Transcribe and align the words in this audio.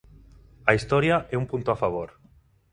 A 0.69 0.71
historia 0.77 1.17
é 1.33 1.35
un 1.41 1.49
punto 1.51 1.69
a 1.71 1.79
favor. 1.83 2.09